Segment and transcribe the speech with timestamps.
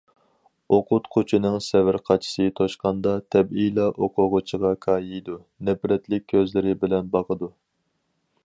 [0.75, 5.39] ئوقۇتقۇچىنىڭ سەۋر قاچىسى توشقاندا، تەبىئىيلا ئوقۇغۇچىغا كايىيدۇ،
[5.69, 7.53] نەپرەتلىك كۆزلىرى بىلەن باقىدۇ.